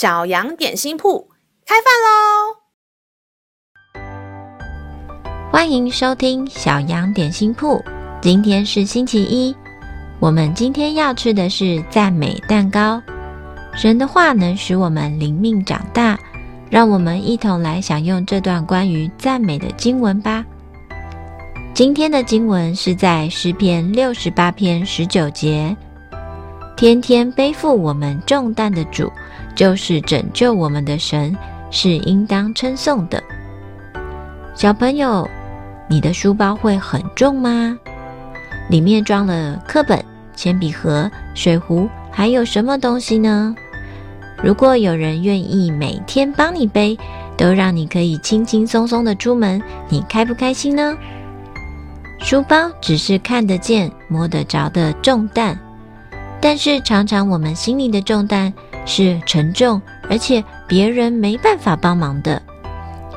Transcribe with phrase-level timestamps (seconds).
[0.00, 1.28] 小羊点心铺
[1.66, 2.56] 开饭喽！
[5.52, 7.78] 欢迎收听小羊点心铺。
[8.22, 9.54] 今天是星期一，
[10.18, 13.02] 我们今天要吃的是赞美蛋糕。
[13.76, 16.18] 神的话能使我们灵命长大，
[16.70, 20.42] 让我们一同来享用这段关于赞美的经文吧。
[21.74, 25.76] 今天的经文是在诗篇六十八篇十九节。
[26.74, 29.12] 天天背负我们重担的主，
[29.60, 31.36] 就是拯救我们的神，
[31.70, 33.22] 是应当称颂的。
[34.54, 35.28] 小朋友，
[35.86, 37.76] 你的书包会很重吗？
[38.70, 40.02] 里面装了课本、
[40.34, 43.54] 铅笔盒、水壶，还有什么东西呢？
[44.42, 46.98] 如果有人愿意每天帮你背，
[47.36, 50.96] 都让你可以轻轻松松的出门，你开不开心呢？
[52.20, 55.58] 书包只是看得见、摸得着的重担。
[56.40, 58.50] 但是常常我们心里的重担
[58.84, 62.40] 是沉重，而且别人没办法帮忙的，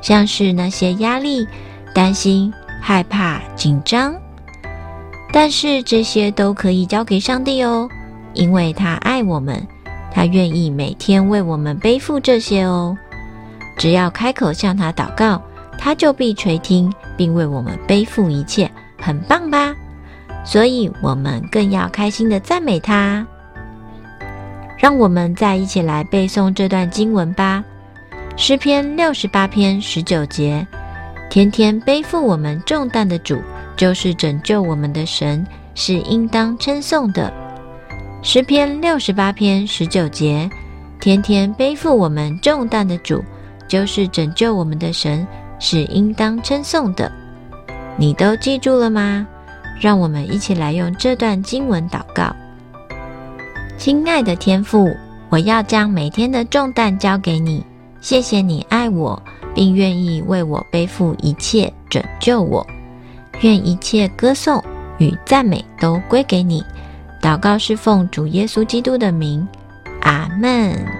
[0.00, 1.46] 像是那些压力、
[1.94, 4.14] 担心、害怕、紧张。
[5.32, 7.88] 但是这些都可以交给上帝哦，
[8.32, 9.66] 因为他爱我们，
[10.10, 12.96] 他愿意每天为我们背负这些哦。
[13.76, 15.42] 只要开口向他祷告，
[15.78, 19.74] 他就必垂听，并为我们背负一切，很棒吧？
[20.44, 23.26] 所以，我们更要开心地赞美他。
[24.78, 27.64] 让我们再一起来背诵这段经文吧，
[28.36, 30.64] 《诗篇》六十八篇十九节：
[31.28, 33.36] 天天背负我们重担的主，
[33.76, 35.44] 就是拯救我们的神，
[35.74, 37.32] 是应当称颂的。
[38.26, 40.48] 《诗篇》六十八篇十九节：
[41.00, 43.24] 天天背负我们重担的主，
[43.66, 45.26] 就是拯救我们的神，
[45.58, 47.10] 是应当称颂的。
[47.96, 49.26] 你都记住了吗？
[49.80, 52.34] 让我们一起来用这段经文祷告。
[53.78, 54.92] 亲爱的天父，
[55.28, 57.64] 我要将每天的重担交给你。
[58.00, 59.22] 谢谢你爱我，
[59.54, 62.66] 并愿意为我背负一切，拯救我。
[63.40, 64.60] 愿一切歌颂
[64.98, 66.60] 与赞美都归给你。
[67.22, 69.46] 祷告是奉主耶稣基督的名。
[70.00, 70.97] 阿门。